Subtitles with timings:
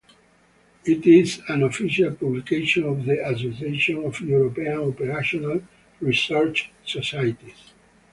[0.83, 5.61] It is an official publication of the Association of European Operational
[5.99, 7.73] Research Societies.